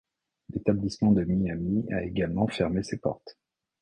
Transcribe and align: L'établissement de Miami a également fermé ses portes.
L'établissement 0.49 1.11
de 1.11 1.23
Miami 1.23 1.85
a 1.93 2.01
également 2.03 2.47
fermé 2.47 2.81
ses 2.81 2.97
portes. 2.97 3.37